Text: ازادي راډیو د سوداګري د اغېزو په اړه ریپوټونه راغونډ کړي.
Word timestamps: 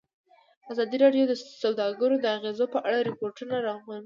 ازادي 0.71 0.97
راډیو 1.03 1.23
د 1.27 1.33
سوداګري 1.61 2.17
د 2.19 2.25
اغېزو 2.37 2.65
په 2.73 2.79
اړه 2.87 2.99
ریپوټونه 3.09 3.55
راغونډ 3.67 3.97
کړي. 3.97 3.99